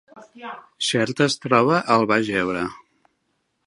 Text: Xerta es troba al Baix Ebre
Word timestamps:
Xerta 0.87 1.27
es 1.27 1.37
troba 1.45 1.83
al 1.97 2.09
Baix 2.13 2.35
Ebre 2.43 2.69